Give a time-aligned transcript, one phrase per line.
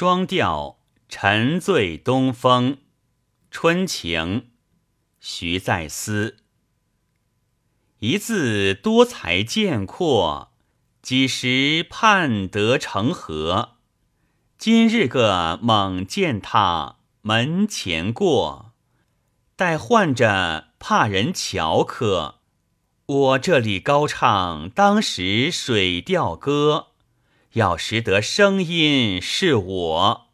[0.00, 0.78] 双调
[1.10, 2.78] 沉醉东风，
[3.50, 4.48] 春情
[5.20, 6.38] 徐再思。
[7.98, 10.54] 一字多才见阔，
[11.02, 13.72] 几时盼得成河？
[14.56, 18.72] 今日个猛见他门前过，
[19.54, 22.36] 待唤着怕人瞧客。
[23.04, 25.22] 我这里高唱当时
[25.52, 26.86] 《水调歌》，
[27.54, 30.29] 要识得声音是我。